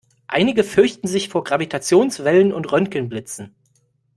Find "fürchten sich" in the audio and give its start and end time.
0.63-1.29